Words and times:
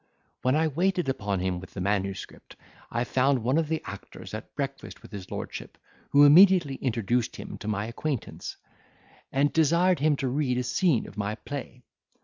"When 0.41 0.55
I 0.55 0.67
waited 0.67 1.09
upon 1.09 1.41
him 1.41 1.59
with 1.59 1.75
the 1.75 1.79
manuscript, 1.79 2.55
I 2.89 3.03
found 3.03 3.43
one 3.43 3.59
of 3.59 3.67
the 3.67 3.83
actors 3.85 4.33
at 4.33 4.55
breakfast 4.55 5.03
with 5.03 5.11
his 5.11 5.29
lordship, 5.29 5.77
who 6.09 6.23
immediately 6.23 6.73
introduced 6.77 7.35
him 7.35 7.55
to 7.59 7.67
my 7.67 7.85
acquaintance, 7.85 8.57
and 9.31 9.53
desired 9.53 9.99
him 9.99 10.15
to 10.15 10.27
read 10.27 10.57
a 10.57 10.63
scene 10.63 11.05
of 11.07 11.17
my 11.17 11.35
play. 11.35 11.83